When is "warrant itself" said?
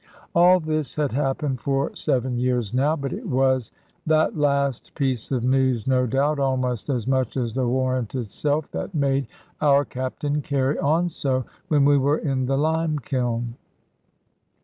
7.67-8.71